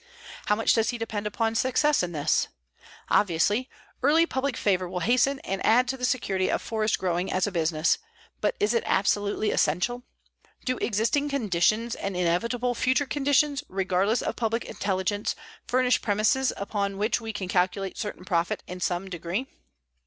How 0.47 0.55
much 0.55 0.73
does 0.73 0.89
he 0.89 0.97
depend 0.97 1.27
upon 1.27 1.53
success 1.53 2.01
in 2.01 2.11
this? 2.11 2.47
Obviously, 3.11 3.69
early 4.01 4.25
public 4.25 4.57
favor 4.57 4.89
will 4.89 5.01
hasten 5.01 5.37
and 5.41 5.63
add 5.63 5.87
to 5.89 5.95
the 5.95 6.05
security 6.05 6.49
of 6.49 6.59
forest 6.59 6.97
growing 6.97 7.31
as 7.31 7.45
a 7.45 7.51
business, 7.51 7.99
but 8.39 8.55
is 8.59 8.73
it 8.73 8.81
absolutely 8.87 9.51
essential? 9.51 10.01
Do 10.65 10.79
existing 10.79 11.29
conditions 11.29 11.93
and 11.93 12.17
inevitable 12.17 12.73
future 12.73 13.05
conditions, 13.05 13.63
regardless 13.69 14.23
of 14.23 14.35
public 14.35 14.65
intelligence, 14.65 15.35
furnish 15.67 16.01
premises 16.01 16.51
upon 16.57 16.97
which 16.97 17.21
we 17.21 17.31
can 17.31 17.47
calculate 17.47 17.95
certain 17.95 18.25
profit 18.25 18.63
in 18.65 18.79
some 18.79 19.07
degree? 19.07 19.45